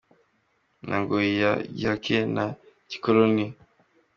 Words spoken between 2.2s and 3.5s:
na Gikoloni